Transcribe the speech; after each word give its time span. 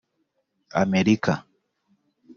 Amerika 0.81 1.33